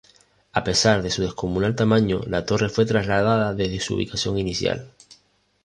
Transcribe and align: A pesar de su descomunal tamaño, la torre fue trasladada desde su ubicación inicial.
A 0.51 0.63
pesar 0.63 1.03
de 1.03 1.11
su 1.11 1.21
descomunal 1.21 1.75
tamaño, 1.75 2.21
la 2.25 2.43
torre 2.43 2.69
fue 2.69 2.87
trasladada 2.87 3.53
desde 3.53 3.79
su 3.79 3.93
ubicación 3.93 4.39
inicial. 4.39 4.89